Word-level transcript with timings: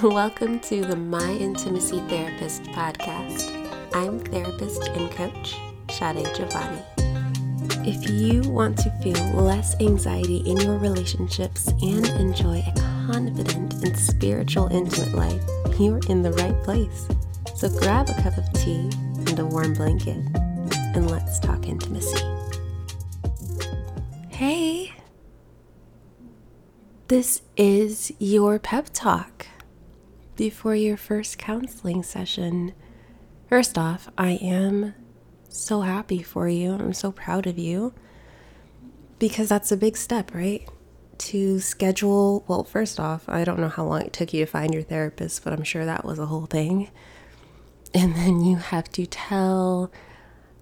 Welcome 0.02 0.60
to 0.60 0.80
the 0.80 0.96
My 0.96 1.30
Intimacy 1.32 2.00
Therapist 2.08 2.62
podcast. 2.62 3.52
I'm 3.94 4.18
therapist 4.18 4.88
and 4.88 5.10
coach 5.10 5.56
Sade 5.90 6.26
Giovanni. 6.34 6.82
If 7.86 8.08
you 8.08 8.48
want 8.50 8.78
to 8.78 8.90
feel 9.02 9.22
less 9.34 9.78
anxiety 9.78 10.38
in 10.38 10.56
your 10.56 10.78
relationships 10.78 11.68
and 11.82 12.06
enjoy 12.18 12.64
a 12.66 12.72
confident 13.06 13.74
and 13.84 13.94
spiritual, 13.94 14.68
intimate 14.68 15.12
life, 15.12 15.42
you're 15.78 16.00
in 16.08 16.22
the 16.22 16.32
right 16.32 16.58
place. 16.62 17.06
So 17.54 17.68
grab 17.68 18.08
a 18.08 18.14
cup 18.22 18.38
of 18.38 18.50
tea 18.54 18.88
and 19.26 19.38
a 19.38 19.44
warm 19.44 19.74
blanket, 19.74 20.24
and 20.94 21.10
let's 21.10 21.38
talk 21.38 21.68
intimacy. 21.68 22.24
Hey, 24.30 24.94
this 27.08 27.42
is 27.58 28.14
your 28.18 28.58
pep 28.58 28.86
talk 28.94 29.46
before 30.40 30.74
your 30.74 30.96
first 30.96 31.36
counseling 31.36 32.02
session. 32.02 32.72
First 33.46 33.76
off, 33.76 34.08
I 34.16 34.38
am 34.40 34.94
so 35.50 35.82
happy 35.82 36.22
for 36.22 36.48
you. 36.48 36.72
I'm 36.72 36.94
so 36.94 37.12
proud 37.12 37.46
of 37.46 37.58
you 37.58 37.92
because 39.18 39.50
that's 39.50 39.70
a 39.70 39.76
big 39.76 39.98
step, 39.98 40.34
right? 40.34 40.66
To 41.18 41.60
schedule, 41.60 42.46
well, 42.48 42.64
first 42.64 42.98
off, 42.98 43.28
I 43.28 43.44
don't 43.44 43.60
know 43.60 43.68
how 43.68 43.84
long 43.84 44.00
it 44.00 44.14
took 44.14 44.32
you 44.32 44.46
to 44.46 44.50
find 44.50 44.72
your 44.72 44.82
therapist, 44.82 45.44
but 45.44 45.52
I'm 45.52 45.62
sure 45.62 45.84
that 45.84 46.06
was 46.06 46.18
a 46.18 46.24
whole 46.24 46.46
thing. 46.46 46.90
And 47.92 48.16
then 48.16 48.42
you 48.42 48.56
have 48.56 48.90
to 48.92 49.04
tell 49.04 49.92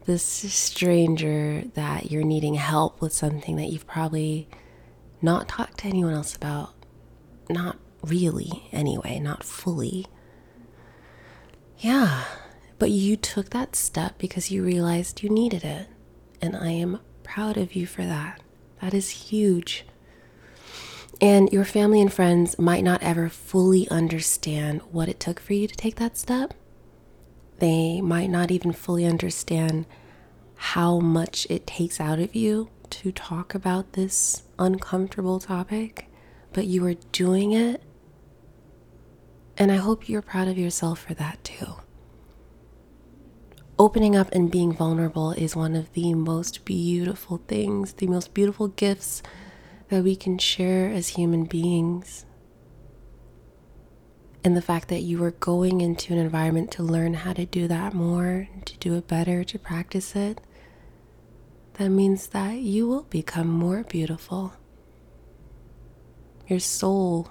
this 0.06 0.24
stranger 0.24 1.62
that 1.74 2.10
you're 2.10 2.24
needing 2.24 2.54
help 2.54 3.00
with 3.00 3.12
something 3.12 3.54
that 3.54 3.68
you've 3.68 3.86
probably 3.86 4.48
not 5.22 5.48
talked 5.48 5.78
to 5.78 5.86
anyone 5.86 6.14
else 6.14 6.34
about. 6.34 6.74
Not 7.48 7.76
really, 8.02 8.68
anyway, 8.72 9.18
not 9.18 9.44
fully. 9.44 10.06
Yeah, 11.78 12.24
but 12.78 12.90
you 12.90 13.16
took 13.16 13.50
that 13.50 13.76
step 13.76 14.18
because 14.18 14.50
you 14.50 14.64
realized 14.64 15.22
you 15.22 15.28
needed 15.28 15.64
it. 15.64 15.88
And 16.40 16.56
I 16.56 16.70
am 16.70 17.00
proud 17.22 17.56
of 17.56 17.74
you 17.74 17.86
for 17.86 18.04
that. 18.04 18.40
That 18.80 18.94
is 18.94 19.10
huge. 19.10 19.84
And 21.20 21.52
your 21.52 21.64
family 21.64 22.00
and 22.00 22.12
friends 22.12 22.58
might 22.58 22.84
not 22.84 23.02
ever 23.02 23.28
fully 23.28 23.88
understand 23.90 24.82
what 24.92 25.08
it 25.08 25.18
took 25.18 25.40
for 25.40 25.52
you 25.52 25.66
to 25.66 25.76
take 25.76 25.96
that 25.96 26.16
step. 26.16 26.54
They 27.58 28.00
might 28.00 28.30
not 28.30 28.52
even 28.52 28.72
fully 28.72 29.04
understand 29.04 29.86
how 30.54 31.00
much 31.00 31.46
it 31.50 31.66
takes 31.66 32.00
out 32.00 32.20
of 32.20 32.36
you 32.36 32.70
to 32.90 33.10
talk 33.10 33.54
about 33.54 33.92
this 33.94 34.44
uncomfortable 34.58 35.40
topic, 35.40 36.08
but 36.52 36.66
you 36.66 36.84
are 36.86 36.94
doing 37.12 37.52
it. 37.52 37.82
And 39.58 39.72
I 39.72 39.76
hope 39.76 40.08
you're 40.08 40.22
proud 40.22 40.46
of 40.46 40.56
yourself 40.56 41.00
for 41.00 41.14
that 41.14 41.42
too. 41.42 41.74
Opening 43.76 44.14
up 44.14 44.28
and 44.32 44.50
being 44.50 44.72
vulnerable 44.72 45.32
is 45.32 45.56
one 45.56 45.74
of 45.74 45.92
the 45.94 46.14
most 46.14 46.64
beautiful 46.64 47.42
things, 47.48 47.94
the 47.94 48.06
most 48.06 48.34
beautiful 48.34 48.68
gifts 48.68 49.20
that 49.88 50.04
we 50.04 50.14
can 50.14 50.38
share 50.38 50.88
as 50.88 51.08
human 51.08 51.44
beings. 51.44 52.24
And 54.44 54.56
the 54.56 54.62
fact 54.62 54.88
that 54.88 55.02
you 55.02 55.22
are 55.24 55.32
going 55.32 55.80
into 55.80 56.12
an 56.12 56.20
environment 56.20 56.70
to 56.72 56.82
learn 56.84 57.14
how 57.14 57.32
to 57.32 57.44
do 57.44 57.66
that 57.66 57.94
more, 57.94 58.48
to 58.64 58.76
do 58.78 58.94
it 58.94 59.08
better, 59.08 59.42
to 59.42 59.58
practice 59.58 60.14
it, 60.14 60.40
that 61.74 61.88
means 61.88 62.28
that 62.28 62.58
you 62.58 62.86
will 62.88 63.02
become 63.04 63.48
more 63.48 63.82
beautiful. 63.84 64.52
Your 66.46 66.60
soul 66.60 67.30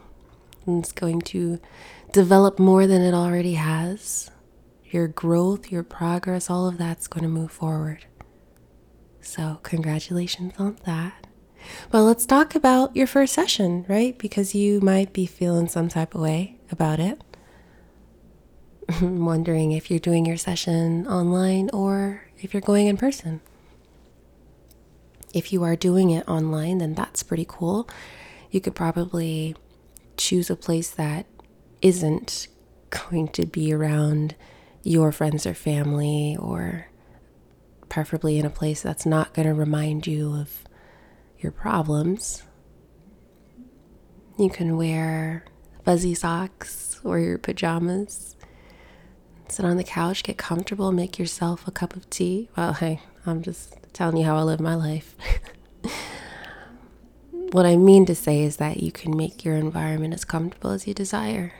is 0.65 0.91
going 0.91 1.21
to 1.21 1.59
develop 2.11 2.59
more 2.59 2.87
than 2.87 3.01
it 3.01 3.13
already 3.13 3.53
has 3.55 4.31
your 4.89 5.07
growth, 5.07 5.71
your 5.71 5.83
progress, 5.83 6.49
all 6.49 6.67
of 6.67 6.77
that's 6.77 7.07
going 7.07 7.23
to 7.23 7.29
move 7.29 7.51
forward. 7.51 8.05
So, 9.21 9.59
congratulations 9.63 10.53
on 10.57 10.77
that. 10.85 11.27
Well, 11.91 12.05
let's 12.05 12.25
talk 12.25 12.55
about 12.55 12.95
your 12.95 13.07
first 13.07 13.33
session, 13.33 13.85
right? 13.89 14.17
Because 14.17 14.55
you 14.55 14.79
might 14.79 15.11
be 15.11 15.25
feeling 15.25 15.67
some 15.67 15.89
type 15.89 16.15
of 16.15 16.21
way 16.21 16.57
about 16.71 16.99
it. 16.99 17.21
Wondering 19.01 19.73
if 19.73 19.91
you're 19.91 19.99
doing 19.99 20.25
your 20.25 20.37
session 20.37 21.05
online 21.07 21.69
or 21.73 22.23
if 22.39 22.53
you're 22.53 22.61
going 22.61 22.87
in 22.87 22.95
person. 22.95 23.41
If 25.33 25.51
you 25.51 25.63
are 25.63 25.75
doing 25.75 26.09
it 26.09 26.27
online, 26.27 26.77
then 26.77 26.93
that's 26.93 27.21
pretty 27.21 27.45
cool. 27.47 27.89
You 28.49 28.61
could 28.61 28.75
probably 28.75 29.55
choose 30.15 30.49
a 30.49 30.55
place 30.55 30.89
that 30.91 31.25
isn't 31.81 32.47
going 32.89 33.27
to 33.29 33.45
be 33.45 33.73
around 33.73 34.35
your 34.83 35.11
friends 35.11 35.45
or 35.45 35.53
family, 35.53 36.37
or 36.39 36.87
preferably 37.89 38.37
in 38.37 38.45
a 38.45 38.49
place 38.49 38.81
that's 38.81 39.05
not 39.05 39.33
going 39.33 39.47
to 39.47 39.53
remind 39.53 40.07
you 40.07 40.33
of 40.33 40.63
your 41.39 41.51
problems. 41.51 42.43
You 44.37 44.49
can 44.49 44.77
wear 44.77 45.45
fuzzy 45.83 46.13
socks 46.13 46.99
or 47.03 47.19
your 47.19 47.37
pajamas. 47.37 48.35
Sit 49.49 49.65
on 49.65 49.77
the 49.77 49.83
couch, 49.83 50.23
get 50.23 50.37
comfortable, 50.37 50.91
make 50.91 51.17
yourself 51.17 51.67
a 51.67 51.71
cup 51.71 51.95
of 51.95 52.09
tea. 52.09 52.49
Well, 52.55 52.73
hey, 52.73 53.01
I'm 53.25 53.41
just 53.41 53.75
telling 53.93 54.17
you 54.17 54.25
how 54.25 54.37
I 54.37 54.43
live 54.43 54.59
my 54.59 54.75
life. 54.75 55.15
what 57.31 57.65
I 57.65 57.75
mean 57.75 58.05
to 58.05 58.15
say 58.15 58.41
is 58.41 58.57
that 58.57 58.77
you 58.83 58.91
can 58.91 59.15
make 59.15 59.43
your 59.43 59.55
environment 59.55 60.13
as 60.13 60.25
comfortable 60.25 60.71
as 60.71 60.87
you 60.87 60.93
desire 60.93 61.53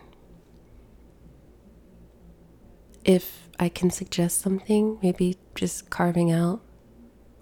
if 3.08 3.50
I 3.58 3.70
can 3.70 3.90
suggest 3.90 4.42
something, 4.42 5.00
maybe 5.02 5.38
just 5.56 5.90
carving 5.90 6.32
out 6.32 6.62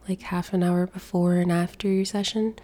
like 0.07 0.21
half 0.21 0.53
an 0.53 0.63
hour 0.63 0.85
before 0.85 1.33
and 1.33 1.51
after 1.51 1.87
your 1.87 2.05
session 2.05 2.55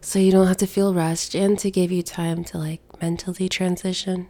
so 0.00 0.18
you 0.18 0.32
don't 0.32 0.48
have 0.48 0.56
to 0.58 0.66
feel 0.66 0.92
rushed 0.92 1.34
and 1.34 1.58
to 1.60 1.70
give 1.70 1.90
you 1.90 2.02
time 2.02 2.44
to 2.44 2.58
like 2.58 2.80
mentally 3.00 3.48
transition 3.48 4.26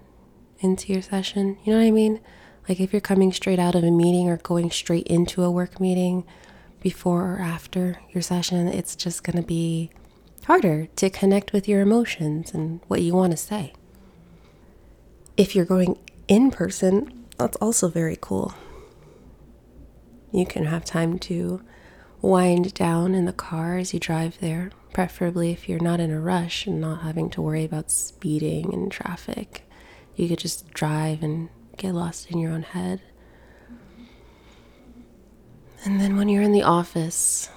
into 0.60 0.92
your 0.92 1.02
session. 1.02 1.58
You 1.64 1.72
know 1.72 1.78
what 1.78 1.86
I 1.86 1.90
mean? 1.90 2.20
Like 2.68 2.80
if 2.80 2.92
you're 2.92 3.00
coming 3.00 3.32
straight 3.32 3.58
out 3.58 3.74
of 3.74 3.82
a 3.82 3.90
meeting 3.90 4.28
or 4.28 4.36
going 4.36 4.70
straight 4.70 5.06
into 5.06 5.42
a 5.42 5.50
work 5.50 5.80
meeting 5.80 6.24
before 6.80 7.34
or 7.34 7.38
after 7.40 8.00
your 8.10 8.22
session, 8.22 8.68
it's 8.68 8.94
just 8.94 9.24
going 9.24 9.36
to 9.36 9.46
be 9.46 9.90
harder 10.44 10.86
to 10.96 11.10
connect 11.10 11.52
with 11.52 11.66
your 11.66 11.80
emotions 11.80 12.52
and 12.52 12.80
what 12.86 13.00
you 13.00 13.14
want 13.14 13.30
to 13.30 13.36
say. 13.36 13.72
If 15.36 15.54
you're 15.54 15.64
going 15.64 15.98
in 16.28 16.50
person, 16.50 17.17
that's 17.38 17.56
also 17.58 17.88
very 17.88 18.18
cool. 18.20 18.54
You 20.32 20.44
can 20.44 20.66
have 20.66 20.84
time 20.84 21.18
to 21.20 21.62
wind 22.20 22.74
down 22.74 23.14
in 23.14 23.24
the 23.24 23.32
car 23.32 23.78
as 23.78 23.94
you 23.94 24.00
drive 24.00 24.38
there, 24.40 24.72
preferably 24.92 25.52
if 25.52 25.68
you're 25.68 25.80
not 25.80 26.00
in 26.00 26.10
a 26.10 26.20
rush 26.20 26.66
and 26.66 26.80
not 26.80 27.02
having 27.02 27.30
to 27.30 27.40
worry 27.40 27.64
about 27.64 27.90
speeding 27.90 28.74
and 28.74 28.90
traffic. 28.90 29.68
You 30.16 30.28
could 30.28 30.40
just 30.40 30.68
drive 30.70 31.22
and 31.22 31.48
get 31.76 31.94
lost 31.94 32.30
in 32.30 32.38
your 32.38 32.52
own 32.52 32.62
head. 32.62 33.00
And 35.84 36.00
then 36.00 36.16
when 36.16 36.28
you're 36.28 36.42
in 36.42 36.52
the 36.52 36.64
office, 36.64 37.48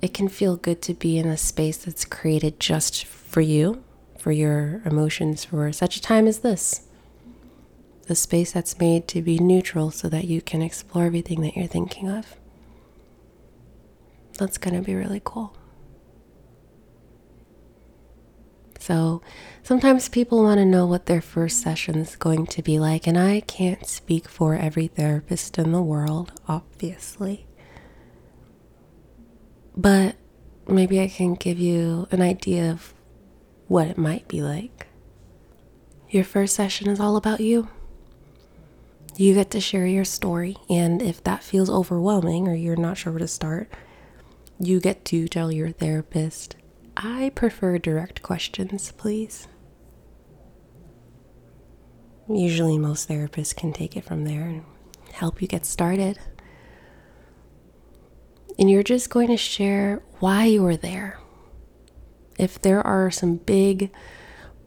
it 0.00 0.14
can 0.14 0.28
feel 0.28 0.56
good 0.56 0.80
to 0.82 0.94
be 0.94 1.18
in 1.18 1.26
a 1.26 1.36
space 1.36 1.78
that's 1.78 2.04
created 2.04 2.60
just 2.60 3.04
for 3.04 3.40
you, 3.40 3.82
for 4.16 4.30
your 4.30 4.80
emotions, 4.84 5.44
for 5.44 5.72
such 5.72 5.96
a 5.96 6.00
time 6.00 6.28
as 6.28 6.38
this 6.38 6.87
the 8.08 8.14
space 8.14 8.52
that's 8.52 8.78
made 8.78 9.06
to 9.06 9.22
be 9.22 9.38
neutral 9.38 9.90
so 9.90 10.08
that 10.08 10.24
you 10.24 10.40
can 10.40 10.62
explore 10.62 11.04
everything 11.04 11.42
that 11.42 11.56
you're 11.56 11.66
thinking 11.66 12.08
of. 12.08 12.36
That's 14.38 14.58
going 14.58 14.74
to 14.74 14.82
be 14.82 14.94
really 14.94 15.20
cool. 15.22 15.54
So 18.78 19.20
sometimes 19.62 20.08
people 20.08 20.42
want 20.42 20.58
to 20.58 20.64
know 20.64 20.86
what 20.86 21.06
their 21.06 21.20
first 21.20 21.60
session 21.60 21.96
is 21.96 22.16
going 22.16 22.46
to 22.46 22.62
be 22.62 22.78
like, 22.78 23.06
and 23.06 23.18
I 23.18 23.40
can't 23.40 23.86
speak 23.86 24.26
for 24.26 24.54
every 24.54 24.86
therapist 24.86 25.58
in 25.58 25.72
the 25.72 25.82
world, 25.82 26.32
obviously. 26.48 27.46
But 29.76 30.16
maybe 30.66 31.00
I 31.00 31.08
can 31.08 31.34
give 31.34 31.58
you 31.58 32.08
an 32.10 32.22
idea 32.22 32.70
of 32.70 32.94
what 33.66 33.88
it 33.88 33.98
might 33.98 34.26
be 34.28 34.40
like. 34.40 34.86
Your 36.08 36.24
first 36.24 36.54
session 36.54 36.88
is 36.88 37.00
all 37.00 37.16
about 37.16 37.40
you. 37.40 37.68
You 39.18 39.34
get 39.34 39.50
to 39.50 39.60
share 39.60 39.84
your 39.84 40.04
story, 40.04 40.56
and 40.70 41.02
if 41.02 41.24
that 41.24 41.42
feels 41.42 41.68
overwhelming 41.68 42.46
or 42.46 42.54
you're 42.54 42.76
not 42.76 42.98
sure 42.98 43.12
where 43.12 43.18
to 43.18 43.26
start, 43.26 43.68
you 44.60 44.78
get 44.78 45.04
to 45.06 45.26
tell 45.26 45.50
your 45.50 45.72
therapist, 45.72 46.54
I 46.96 47.32
prefer 47.34 47.78
direct 47.78 48.22
questions, 48.22 48.92
please. 48.92 49.48
Usually, 52.28 52.78
most 52.78 53.08
therapists 53.08 53.56
can 53.56 53.72
take 53.72 53.96
it 53.96 54.04
from 54.04 54.22
there 54.22 54.44
and 54.44 54.64
help 55.12 55.42
you 55.42 55.48
get 55.48 55.66
started. 55.66 56.20
And 58.56 58.70
you're 58.70 58.84
just 58.84 59.10
going 59.10 59.28
to 59.30 59.36
share 59.36 60.00
why 60.20 60.44
you 60.44 60.62
were 60.62 60.76
there. 60.76 61.18
If 62.38 62.62
there 62.62 62.86
are 62.86 63.10
some 63.10 63.38
big 63.38 63.90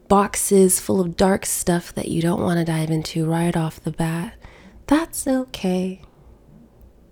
boxes 0.08 0.78
full 0.78 1.00
of 1.00 1.16
dark 1.16 1.46
stuff 1.46 1.94
that 1.94 2.08
you 2.08 2.20
don't 2.20 2.42
want 2.42 2.58
to 2.58 2.66
dive 2.66 2.90
into 2.90 3.24
right 3.24 3.56
off 3.56 3.82
the 3.82 3.90
bat, 3.90 4.34
that's 4.92 5.26
okay. 5.26 6.02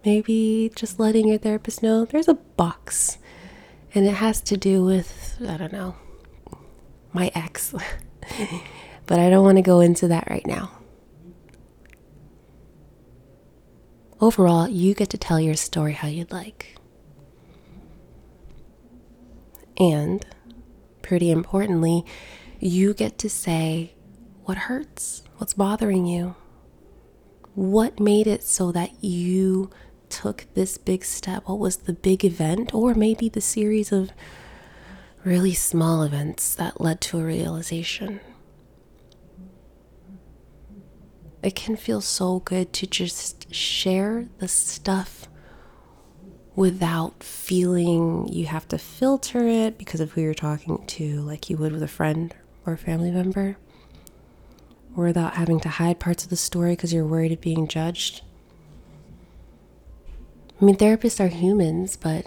Maybe 0.04 0.70
just 0.74 1.00
letting 1.00 1.28
your 1.28 1.38
therapist 1.38 1.82
know 1.82 2.04
there's 2.04 2.28
a 2.28 2.34
box 2.34 3.16
and 3.94 4.06
it 4.06 4.16
has 4.16 4.42
to 4.42 4.58
do 4.58 4.84
with, 4.84 5.38
I 5.48 5.56
don't 5.56 5.72
know, 5.72 5.94
my 7.14 7.32
ex. 7.34 7.72
but 9.06 9.18
I 9.18 9.30
don't 9.30 9.44
want 9.44 9.56
to 9.56 9.62
go 9.62 9.80
into 9.80 10.08
that 10.08 10.28
right 10.28 10.46
now. 10.46 10.70
Overall, 14.20 14.68
you 14.68 14.92
get 14.92 15.08
to 15.10 15.18
tell 15.18 15.40
your 15.40 15.54
story 15.54 15.94
how 15.94 16.08
you'd 16.08 16.30
like. 16.30 16.76
And, 19.78 20.26
pretty 21.00 21.30
importantly, 21.30 22.04
you 22.58 22.92
get 22.92 23.16
to 23.16 23.30
say 23.30 23.94
what 24.44 24.58
hurts, 24.58 25.22
what's 25.38 25.54
bothering 25.54 26.04
you, 26.04 26.34
what 27.54 28.00
made 28.00 28.26
it 28.26 28.42
so 28.42 28.72
that 28.72 29.02
you 29.02 29.70
took 30.08 30.46
this 30.54 30.78
big 30.78 31.04
step? 31.04 31.44
What 31.46 31.58
was 31.58 31.76
the 31.76 31.92
big 31.92 32.24
event, 32.24 32.74
or 32.74 32.94
maybe 32.94 33.28
the 33.28 33.40
series 33.40 33.92
of 33.92 34.10
really 35.24 35.54
small 35.54 36.02
events 36.02 36.54
that 36.54 36.80
led 36.80 37.00
to 37.02 37.18
a 37.18 37.24
realization? 37.24 38.20
It 41.42 41.54
can 41.54 41.76
feel 41.76 42.00
so 42.00 42.40
good 42.40 42.72
to 42.74 42.86
just 42.86 43.54
share 43.54 44.28
the 44.38 44.48
stuff 44.48 45.26
without 46.54 47.22
feeling 47.22 48.28
you 48.28 48.44
have 48.46 48.68
to 48.68 48.76
filter 48.76 49.46
it 49.46 49.78
because 49.78 50.00
of 50.00 50.12
who 50.12 50.20
you're 50.20 50.34
talking 50.34 50.84
to, 50.86 51.20
like 51.22 51.48
you 51.48 51.56
would 51.56 51.72
with 51.72 51.82
a 51.82 51.88
friend 51.88 52.34
or 52.66 52.74
a 52.74 52.78
family 52.78 53.10
member, 53.10 53.56
or 54.96 55.04
without 55.04 55.34
having 55.34 55.60
to 55.60 55.68
hide 55.68 56.00
parts 56.00 56.24
of 56.24 56.30
the 56.30 56.36
story 56.36 56.72
because 56.72 56.92
you're 56.92 57.06
worried 57.06 57.32
of 57.32 57.40
being 57.40 57.68
judged. 57.68 58.22
I 60.60 60.64
mean, 60.64 60.76
therapists 60.76 61.20
are 61.20 61.28
humans, 61.28 61.96
but 61.96 62.26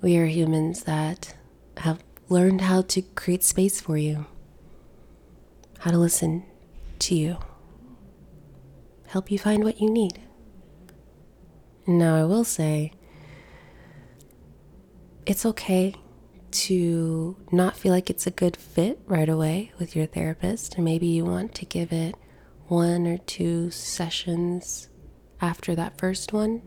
we 0.00 0.16
are 0.18 0.26
humans 0.26 0.84
that 0.84 1.34
have 1.78 2.02
learned 2.28 2.62
how 2.62 2.82
to 2.82 3.02
create 3.02 3.42
space 3.42 3.80
for 3.80 3.96
you, 3.96 4.26
how 5.78 5.90
to 5.90 5.98
listen 5.98 6.44
to 6.98 7.14
you, 7.14 7.38
help 9.06 9.30
you 9.30 9.38
find 9.38 9.64
what 9.64 9.80
you 9.80 9.90
need. 9.90 10.20
Now, 11.86 12.16
I 12.16 12.24
will 12.24 12.44
say, 12.44 12.92
it's 15.24 15.46
okay 15.46 15.94
to 16.50 17.36
not 17.52 17.76
feel 17.76 17.92
like 17.92 18.10
it's 18.10 18.26
a 18.26 18.30
good 18.30 18.56
fit 18.56 19.00
right 19.06 19.28
away 19.28 19.72
with 19.78 19.94
your 19.94 20.06
therapist, 20.06 20.76
and 20.76 20.84
maybe 20.84 21.06
you 21.06 21.24
want 21.24 21.54
to 21.56 21.64
give 21.64 21.92
it 21.92 22.14
one 22.66 23.06
or 23.06 23.18
two 23.18 23.70
sessions 23.70 24.88
after 25.40 25.74
that 25.74 25.98
first 25.98 26.32
one 26.32 26.62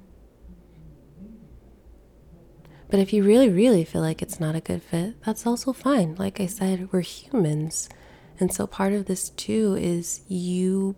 but 2.92 3.00
if 3.00 3.14
you 3.14 3.24
really, 3.24 3.48
really 3.48 3.86
feel 3.86 4.02
like 4.02 4.22
it's 4.22 4.40
not 4.40 4.54
a 4.54 4.60
good 4.60 4.84
fit, 4.84 5.16
that's 5.24 5.48
also 5.48 5.72
fine. 5.72 6.16
Like 6.16 6.42
I 6.42 6.46
said, 6.46 6.92
we're 6.92 7.00
humans. 7.00 7.88
And 8.38 8.54
so 8.54 8.68
part 8.68 8.92
of 8.92 9.06
this 9.06 9.30
too 9.30 9.78
is 9.80 10.22
you 10.28 10.98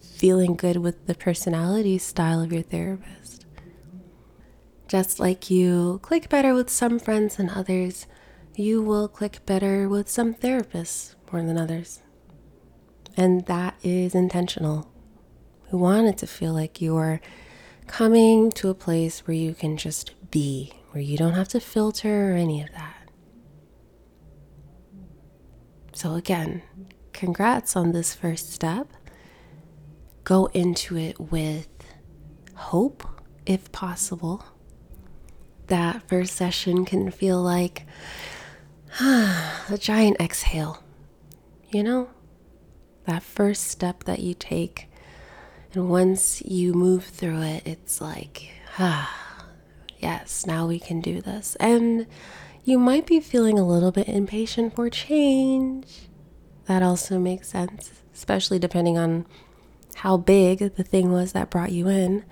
feeling 0.00 0.54
good 0.54 0.76
with 0.76 1.08
the 1.08 1.16
personality 1.16 1.98
style 1.98 2.40
of 2.40 2.52
your 2.52 2.62
therapist. 2.62 3.44
Just 4.88 5.18
like 5.18 5.50
you 5.50 5.98
click 6.02 6.28
better 6.28 6.54
with 6.54 6.70
some 6.70 6.98
friends 6.98 7.36
than 7.36 7.50
others, 7.50 8.06
you 8.54 8.80
will 8.82 9.08
click 9.08 9.44
better 9.44 9.88
with 9.88 10.08
some 10.08 10.34
therapists 10.34 11.14
more 11.32 11.42
than 11.42 11.58
others. 11.58 12.02
And 13.16 13.46
that 13.46 13.74
is 13.82 14.14
intentional. 14.14 14.90
We 15.72 15.78
want 15.78 16.06
it 16.06 16.18
to 16.18 16.26
feel 16.26 16.52
like 16.52 16.80
you're 16.80 17.20
coming 17.86 18.52
to 18.52 18.68
a 18.68 18.74
place 18.74 19.26
where 19.26 19.36
you 19.36 19.54
can 19.54 19.76
just 19.76 20.12
be 20.30 20.72
where 20.96 21.02
you 21.02 21.18
don't 21.18 21.34
have 21.34 21.48
to 21.48 21.60
filter 21.60 22.32
or 22.32 22.36
any 22.36 22.62
of 22.62 22.72
that. 22.72 23.10
So, 25.92 26.14
again, 26.14 26.62
congrats 27.12 27.76
on 27.76 27.92
this 27.92 28.14
first 28.14 28.50
step. 28.50 28.88
Go 30.24 30.46
into 30.46 30.96
it 30.96 31.20
with 31.20 31.68
hope, 32.54 33.06
if 33.44 33.70
possible. 33.72 34.42
That 35.68 36.08
first 36.08 36.34
session 36.36 36.84
can 36.84 37.10
feel 37.10 37.42
like 37.42 37.86
a 39.00 39.78
giant 39.78 40.20
exhale. 40.20 40.82
You 41.70 41.82
know, 41.82 42.08
that 43.06 43.22
first 43.22 43.64
step 43.64 44.04
that 44.04 44.20
you 44.20 44.34
take. 44.34 44.88
And 45.72 45.88
once 45.90 46.42
you 46.42 46.72
move 46.72 47.04
through 47.04 47.42
it, 47.42 47.66
it's 47.66 48.00
like, 48.00 48.50
ah 48.78 49.44
yes, 49.98 50.46
now 50.46 50.66
we 50.66 50.78
can 50.78 51.00
do 51.00 51.20
this. 51.20 51.56
And 51.56 52.06
you 52.64 52.78
might 52.78 53.06
be 53.06 53.20
feeling 53.20 53.58
a 53.58 53.66
little 53.66 53.92
bit 53.92 54.08
impatient 54.08 54.74
for 54.74 54.90
change. 54.90 56.08
That 56.66 56.82
also 56.82 57.18
makes 57.18 57.48
sense, 57.48 57.92
especially 58.12 58.58
depending 58.58 58.98
on 58.98 59.26
how 59.96 60.16
big 60.16 60.74
the 60.74 60.82
thing 60.82 61.12
was 61.12 61.32
that 61.32 61.50
brought 61.50 61.72
you 61.72 61.88
in. 61.88 62.24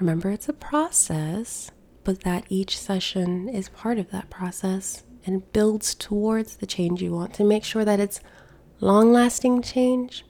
Remember, 0.00 0.30
it's 0.30 0.48
a 0.48 0.54
process, 0.54 1.70
but 2.06 2.20
that 2.20 2.44
each 2.48 2.78
session 2.78 3.48
is 3.48 3.68
part 3.68 3.98
of 3.98 4.10
that 4.10 4.30
process 4.30 5.02
and 5.26 5.52
builds 5.52 5.94
towards 5.94 6.56
the 6.56 6.66
change 6.66 7.02
you 7.02 7.12
want 7.12 7.34
to 7.34 7.44
make 7.44 7.64
sure 7.64 7.84
that 7.84 8.00
it's 8.00 8.20
long 8.80 9.12
lasting 9.12 9.60
change, 9.60 10.24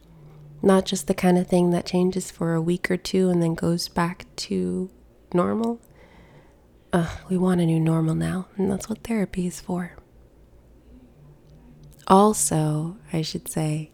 not 0.63 0.85
just 0.85 1.07
the 1.07 1.15
kind 1.15 1.39
of 1.39 1.47
thing 1.47 1.71
that 1.71 1.87
changes 1.87 2.33
for 2.33 2.55
a 2.55 2.63
week 2.63 2.91
or 2.91 2.97
two 2.97 3.29
and 3.29 3.41
then 3.41 3.55
goes 3.55 3.89
back 3.89 4.27
to 4.35 4.91
normal 5.33 5.81
uh, 6.93 7.15
we 7.29 7.37
want 7.37 7.61
a 7.61 7.67
new 7.67 7.79
normal 7.79 8.15
now, 8.15 8.49
and 8.57 8.71
that's 8.71 8.89
what 8.89 9.05
therapy 9.05 9.47
is 9.47 9.61
for. 9.61 9.93
Also, 12.07 12.97
I 13.13 13.23
should 13.23 13.49
say, 13.49 13.91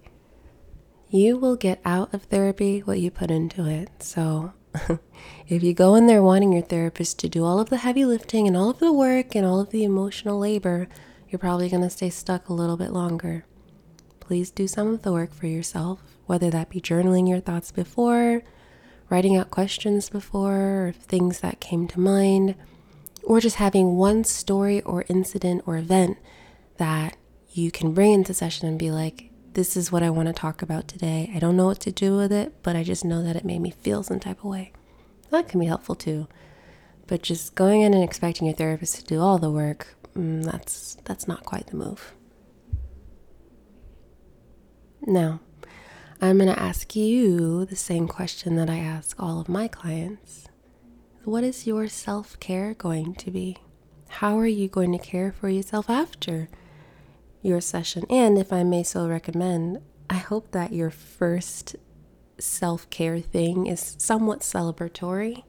you 1.08 1.37
will 1.37 1.56
get 1.56 1.81
out 1.84 2.12
of 2.14 2.25
therapy 2.25 2.81
what 2.81 3.00
you 3.00 3.11
put 3.11 3.31
into 3.31 3.67
it. 3.67 3.88
So, 4.02 4.52
if 5.48 5.62
you 5.62 5.74
go 5.74 5.94
in 5.94 6.06
there 6.06 6.22
wanting 6.22 6.52
your 6.52 6.62
therapist 6.62 7.19
to 7.20 7.28
do 7.28 7.44
all 7.44 7.58
of 7.58 7.70
the 7.70 7.78
heavy 7.78 8.04
lifting 8.04 8.46
and 8.46 8.56
all 8.56 8.70
of 8.70 8.78
the 8.78 8.92
work 8.92 9.34
and 9.34 9.46
all 9.46 9.60
of 9.60 9.70
the 9.70 9.84
emotional 9.84 10.38
labor, 10.38 10.88
you're 11.28 11.38
probably 11.38 11.69
going 11.69 11.82
to 11.82 11.90
stay 11.90 12.10
stuck 12.10 12.48
a 12.48 12.54
little 12.54 12.76
bit 12.76 12.90
longer. 12.92 13.44
Please 14.20 14.50
do 14.50 14.67
some 14.67 14.88
of 14.88 15.02
the 15.02 15.12
work 15.12 15.34
for 15.34 15.46
yourself, 15.46 16.00
whether 16.26 16.50
that 16.50 16.70
be 16.70 16.81
journaling 16.81 17.29
your 17.29 17.41
thoughts 17.41 17.70
before, 17.70 18.43
writing 19.10 19.36
out 19.36 19.50
questions 19.50 20.08
before, 20.08 20.88
or 20.88 20.93
things 20.93 21.41
that 21.41 21.60
came 21.60 21.86
to 21.88 22.00
mind 22.00 22.55
or 23.22 23.41
just 23.41 23.56
having 23.56 23.96
one 23.96 24.24
story 24.24 24.81
or 24.82 25.05
incident 25.08 25.62
or 25.67 25.76
event 25.76 26.19
that 26.79 27.17
you 27.50 27.70
can 27.70 27.93
bring 27.93 28.12
into 28.12 28.34
session 28.34 28.69
and 28.69 28.79
be 28.79 28.91
like, 28.91 29.31
this 29.54 29.76
is 29.76 29.92
what 29.92 30.02
I 30.02 30.10
want 30.10 30.28
to 30.28 30.32
talk 30.32 30.62
about 30.62 30.88
today. 30.88 31.30
I 31.34 31.38
don't 31.38 31.56
know 31.56 31.66
what 31.66 31.80
to 31.80 31.92
do 31.92 32.16
with 32.16 32.32
it, 32.32 32.62
but 32.62 32.76
I 32.76 32.82
just 32.82 33.04
know 33.04 33.22
that 33.22 33.36
it 33.36 33.44
made 33.44 33.60
me 33.60 33.70
feel 33.70 34.02
some 34.02 34.20
type 34.20 34.38
of 34.38 34.50
way. 34.50 34.72
That 35.30 35.48
can 35.48 35.60
be 35.60 35.66
helpful 35.66 35.94
too. 35.94 36.28
But 37.06 37.22
just 37.22 37.54
going 37.54 37.82
in 37.82 37.94
and 37.94 38.02
expecting 38.02 38.46
your 38.46 38.56
therapist 38.56 38.96
to 38.96 39.04
do 39.04 39.20
all 39.20 39.38
the 39.38 39.50
work, 39.50 39.94
mm, 40.16 40.44
that's 40.44 40.96
that's 41.04 41.28
not 41.28 41.44
quite 41.44 41.66
the 41.66 41.76
move. 41.76 42.14
Now, 45.04 45.40
I'm 46.20 46.38
going 46.38 46.52
to 46.52 46.62
ask 46.62 46.94
you 46.94 47.64
the 47.64 47.76
same 47.76 48.06
question 48.06 48.54
that 48.56 48.70
I 48.70 48.78
ask 48.78 49.20
all 49.20 49.40
of 49.40 49.48
my 49.48 49.66
clients. 49.66 50.46
What 51.24 51.44
is 51.44 51.66
your 51.66 51.88
self 51.88 52.38
care 52.40 52.74
going 52.74 53.14
to 53.16 53.30
be? 53.30 53.58
How 54.08 54.38
are 54.38 54.46
you 54.46 54.68
going 54.68 54.92
to 54.92 54.98
care 54.98 55.32
for 55.32 55.48
yourself 55.48 55.90
after 55.90 56.48
your 57.43 57.61
session? 57.61 58.05
And 58.08 58.39
if 58.39 58.53
I 58.53 58.63
may 58.63 58.82
so 58.82 59.06
recommend, 59.08 59.82
I 60.08 60.17
hope 60.17 60.53
that 60.53 60.72
your 60.72 60.91
first 60.91 61.77
self 62.39 62.89
care 62.91 63.20
thing 63.20 63.67
is 63.67 63.96
somewhat 63.99 64.41
celebratory 64.41 65.44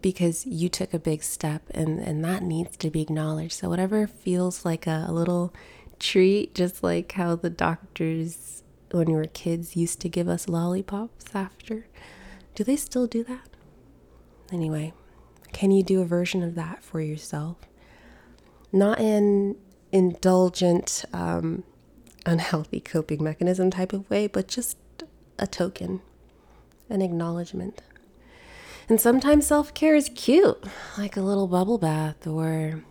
because 0.00 0.44
you 0.44 0.68
took 0.68 0.92
a 0.92 0.98
big 0.98 1.22
step 1.22 1.62
and, 1.70 2.00
and 2.00 2.24
that 2.24 2.42
needs 2.42 2.76
to 2.78 2.90
be 2.90 3.00
acknowledged. 3.00 3.52
So, 3.52 3.68
whatever 3.68 4.06
feels 4.06 4.64
like 4.64 4.86
a, 4.86 5.06
a 5.08 5.12
little 5.12 5.54
treat, 5.98 6.54
just 6.54 6.82
like 6.82 7.12
how 7.12 7.36
the 7.36 7.50
doctors, 7.50 8.62
when 8.90 9.06
we 9.06 9.14
were 9.14 9.26
kids, 9.26 9.76
used 9.76 10.00
to 10.00 10.08
give 10.08 10.28
us 10.28 10.48
lollipops 10.48 11.26
after, 11.34 11.86
do 12.54 12.64
they 12.64 12.76
still 12.76 13.06
do 13.06 13.22
that? 13.24 13.48
Anyway, 14.52 14.92
can 15.52 15.70
you 15.70 15.82
do 15.82 16.02
a 16.02 16.04
version 16.04 16.42
of 16.42 16.54
that 16.56 16.82
for 16.82 17.00
yourself? 17.00 17.56
Not 18.72 18.98
an 18.98 19.56
indulgent, 19.92 21.04
um, 21.12 21.62
unhealthy 22.26 22.80
coping 22.80 23.22
mechanism 23.22 23.70
type 23.70 23.92
of 23.92 24.08
way, 24.10 24.26
but 24.26 24.48
just 24.48 24.76
a 25.38 25.46
token, 25.46 26.00
an 26.90 27.02
acknowledgement. 27.02 27.82
And 28.88 29.00
sometimes 29.00 29.46
self 29.46 29.72
care 29.74 29.94
is 29.94 30.10
cute, 30.14 30.64
like 30.98 31.16
a 31.16 31.22
little 31.22 31.46
bubble 31.46 31.78
bath 31.78 32.26
or 32.26 32.82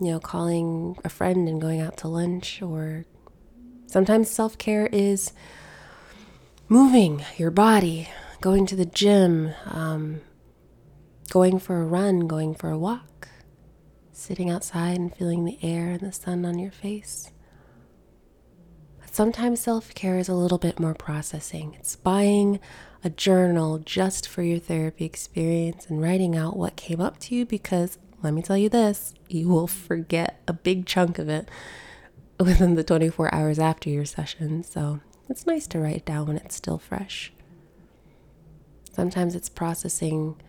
you 0.00 0.10
know, 0.10 0.20
calling 0.20 0.98
a 1.04 1.08
friend 1.08 1.48
and 1.48 1.60
going 1.60 1.80
out 1.80 1.96
to 1.98 2.08
lunch, 2.08 2.60
or 2.60 3.04
sometimes 3.86 4.30
self 4.30 4.58
care 4.58 4.86
is 4.92 5.32
moving 6.68 7.24
your 7.36 7.50
body, 7.50 8.08
going 8.40 8.66
to 8.66 8.76
the 8.76 8.86
gym, 8.86 9.54
um, 9.66 10.20
going 11.30 11.58
for 11.58 11.80
a 11.80 11.86
run, 11.86 12.26
going 12.26 12.54
for 12.54 12.70
a 12.70 12.78
walk, 12.78 13.28
sitting 14.16 14.48
outside 14.50 14.96
and 14.96 15.14
feeling 15.14 15.44
the 15.44 15.58
air 15.62 15.90
and 15.90 16.00
the 16.00 16.12
sun 16.12 16.44
on 16.44 16.58
your 16.58 16.70
face. 16.70 17.30
But 18.98 19.14
Sometimes 19.14 19.60
self 19.60 19.94
care 19.94 20.18
is 20.18 20.28
a 20.28 20.34
little 20.34 20.58
bit 20.58 20.80
more 20.80 20.94
processing. 20.94 21.76
It's 21.78 21.96
buying 21.96 22.58
a 23.04 23.10
journal 23.10 23.78
just 23.78 24.26
for 24.26 24.42
your 24.42 24.58
therapy 24.58 25.04
experience 25.04 25.86
and 25.86 26.02
writing 26.02 26.34
out 26.34 26.56
what 26.56 26.76
came 26.76 27.00
up 27.00 27.18
to 27.20 27.34
you 27.34 27.44
because 27.44 27.98
let 28.22 28.32
me 28.32 28.42
tell 28.42 28.56
you 28.56 28.68
this 28.68 29.14
you 29.28 29.48
will 29.48 29.66
forget 29.66 30.40
a 30.48 30.52
big 30.52 30.86
chunk 30.86 31.18
of 31.18 31.28
it 31.28 31.48
within 32.40 32.74
the 32.74 32.84
24 32.84 33.34
hours 33.34 33.58
after 33.58 33.90
your 33.90 34.06
session. 34.06 34.64
So 34.64 35.00
it's 35.28 35.46
nice 35.46 35.66
to 35.68 35.78
write 35.78 36.06
down 36.06 36.26
when 36.26 36.36
it's 36.38 36.56
still 36.56 36.78
fresh. 36.78 37.32
Sometimes 38.92 39.34
it's 39.34 39.50
processing 39.50 40.40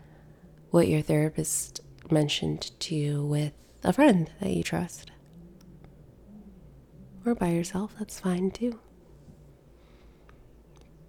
what 0.72 0.88
your 0.88 1.02
therapist 1.02 1.82
mentioned 2.12 2.72
to 2.80 2.96
you 2.96 3.24
with 3.24 3.54
a 3.84 3.94
friend 3.94 4.32
that 4.40 4.52
you 4.52 4.64
trust 4.64 5.12
or 7.28 7.36
by 7.36 7.50
yourself, 7.50 7.94
that's 8.00 8.20
fine 8.20 8.52
too. 8.52 8.80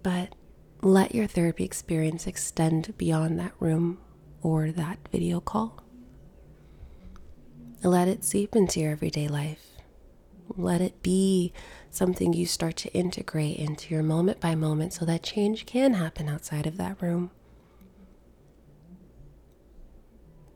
But 0.03 0.35
let 0.81 1.15
your 1.15 1.27
therapy 1.27 1.63
experience 1.63 2.27
extend 2.27 2.97
beyond 2.97 3.39
that 3.39 3.53
room 3.59 3.99
or 4.41 4.71
that 4.71 4.99
video 5.11 5.39
call. 5.39 5.81
Let 7.83 8.07
it 8.07 8.23
seep 8.23 8.55
into 8.55 8.81
your 8.81 8.91
everyday 8.91 9.27
life. 9.27 9.65
Let 10.57 10.81
it 10.81 11.01
be 11.01 11.53
something 11.89 12.33
you 12.33 12.45
start 12.45 12.75
to 12.77 12.93
integrate 12.93 13.57
into 13.57 13.93
your 13.93 14.03
moment 14.03 14.39
by 14.39 14.55
moment 14.55 14.93
so 14.93 15.05
that 15.05 15.23
change 15.23 15.65
can 15.65 15.93
happen 15.93 16.27
outside 16.27 16.67
of 16.67 16.77
that 16.77 17.01
room. 17.01 17.31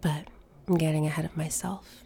But 0.01 0.27
I'm 0.67 0.75
getting 0.75 1.05
ahead 1.05 1.25
of 1.25 1.35
myself. 1.35 2.03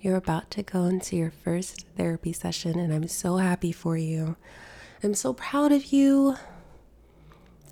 You're 0.00 0.16
about 0.16 0.50
to 0.52 0.62
go 0.62 0.84
into 0.84 1.16
your 1.16 1.30
first 1.30 1.84
therapy 1.96 2.32
session, 2.32 2.78
and 2.78 2.92
I'm 2.92 3.08
so 3.08 3.36
happy 3.36 3.72
for 3.72 3.96
you. 3.96 4.36
I'm 5.02 5.14
so 5.14 5.32
proud 5.32 5.72
of 5.72 5.92
you. 5.92 6.36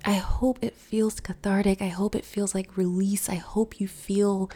I 0.05 0.13
hope 0.13 0.59
it 0.61 0.75
feels 0.75 1.19
cathartic. 1.19 1.81
I 1.81 1.87
hope 1.87 2.15
it 2.15 2.25
feels 2.25 2.53
like 2.53 2.77
release. 2.77 3.29
I 3.29 3.35
hope 3.35 3.79
you 3.79 3.87
feel, 3.87 4.51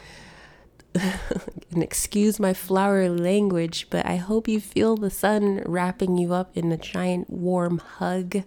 and 0.94 1.82
excuse 1.82 2.40
my 2.40 2.54
flowery 2.54 3.10
language, 3.10 3.88
but 3.90 4.06
I 4.06 4.18
hope 4.18 4.48
you 4.48 4.60
feel 4.60 4.98
the 4.98 5.10
sun 5.10 5.64
wrapping 5.66 6.18
you 6.18 6.34
up 6.34 6.56
in 6.56 6.72
a 6.72 6.78
giant 6.78 7.30
warm 7.30 7.80
hug. 7.80 8.44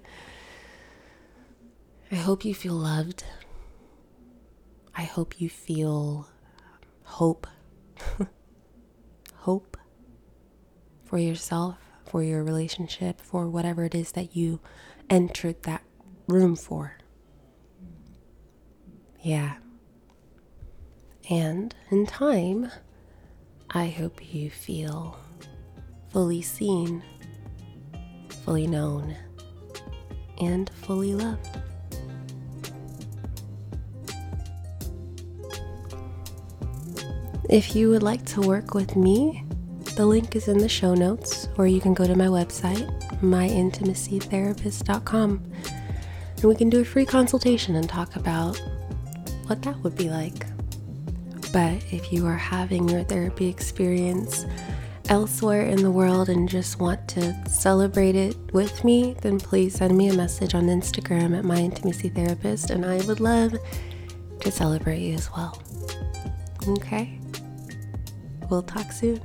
I 2.12 2.16
hope 2.16 2.44
you 2.44 2.54
feel 2.54 2.74
loved. 2.74 3.24
I 4.94 5.02
hope 5.02 5.40
you 5.40 5.48
feel 5.48 6.28
hope. 7.04 7.46
hope 9.36 9.76
for 11.04 11.18
yourself, 11.18 11.76
for 12.06 12.22
your 12.22 12.42
relationship, 12.42 13.20
for 13.20 13.48
whatever 13.48 13.84
it 13.84 13.94
is 13.94 14.12
that 14.12 14.34
you 14.34 14.60
entered 15.08 15.62
that 15.62 15.82
room 16.26 16.56
for. 16.56 16.96
Yeah. 19.20 19.54
And 21.30 21.74
in 21.90 22.06
time, 22.06 22.70
I 23.70 23.88
hope 23.88 24.34
you 24.34 24.50
feel 24.50 25.18
fully 26.10 26.42
seen, 26.42 27.02
fully 28.28 28.66
known, 28.66 29.16
and 30.38 30.70
fully 30.82 31.14
loved. 31.14 31.58
If 37.54 37.74
you 37.76 37.90
would 37.90 38.02
like 38.02 38.24
to 38.32 38.40
work 38.40 38.74
with 38.74 38.96
me, 38.96 39.44
the 39.94 40.04
link 40.04 40.34
is 40.34 40.48
in 40.48 40.58
the 40.58 40.68
show 40.68 40.92
notes, 40.92 41.48
or 41.56 41.68
you 41.68 41.80
can 41.80 41.94
go 41.94 42.04
to 42.04 42.16
my 42.16 42.26
website, 42.26 42.84
myintimacytherapist.com, 43.20 45.52
and 46.34 46.44
we 46.44 46.56
can 46.56 46.68
do 46.68 46.80
a 46.80 46.84
free 46.84 47.06
consultation 47.06 47.76
and 47.76 47.88
talk 47.88 48.16
about 48.16 48.60
what 49.46 49.62
that 49.62 49.78
would 49.84 49.94
be 49.94 50.10
like. 50.10 50.46
But 51.52 51.80
if 51.92 52.12
you 52.12 52.26
are 52.26 52.34
having 52.34 52.88
your 52.88 53.04
therapy 53.04 53.46
experience 53.46 54.46
elsewhere 55.08 55.66
in 55.66 55.80
the 55.80 55.92
world 55.92 56.30
and 56.30 56.48
just 56.48 56.80
want 56.80 57.06
to 57.10 57.40
celebrate 57.48 58.16
it 58.16 58.34
with 58.52 58.82
me, 58.82 59.14
then 59.22 59.38
please 59.38 59.76
send 59.76 59.96
me 59.96 60.08
a 60.08 60.14
message 60.14 60.56
on 60.56 60.64
Instagram 60.64 61.38
at 61.38 61.44
myintimacytherapist, 61.44 62.70
and 62.70 62.84
I 62.84 62.96
would 63.06 63.20
love 63.20 63.54
to 64.40 64.50
celebrate 64.50 65.02
you 65.02 65.14
as 65.14 65.30
well. 65.30 65.62
Okay? 66.66 67.20
We'll 68.50 68.62
talk 68.62 68.92
soon. 68.92 69.20